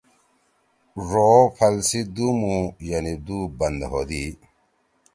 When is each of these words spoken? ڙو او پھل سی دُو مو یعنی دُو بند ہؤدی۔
ڙو 1.07 1.23
او 1.37 1.45
پھل 1.55 1.75
سی 1.87 1.99
دُو 2.15 2.27
مو 2.39 2.55
یعنی 2.89 3.13
دُو 3.25 3.37
بند 3.59 3.81
ہؤدی۔ 3.91 4.25